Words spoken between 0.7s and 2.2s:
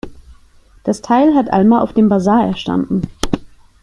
Das Teil hat Alma auf dem